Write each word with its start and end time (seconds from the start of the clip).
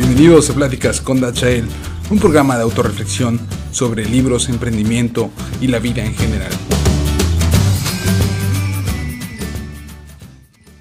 Bienvenidos 0.00 0.48
a 0.48 0.54
Pláticas 0.54 1.02
con 1.02 1.20
Dachael, 1.20 1.68
un 2.08 2.18
programa 2.18 2.56
de 2.56 2.62
autorreflexión 2.62 3.38
sobre 3.70 4.06
libros, 4.06 4.48
emprendimiento 4.48 5.30
y 5.60 5.66
la 5.66 5.78
vida 5.78 6.02
en 6.02 6.14
general. 6.14 6.50